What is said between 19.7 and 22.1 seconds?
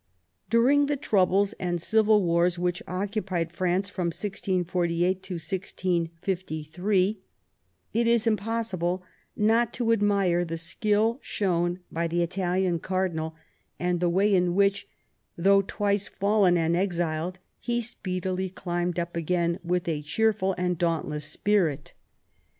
a cheerful and dauntless spirit."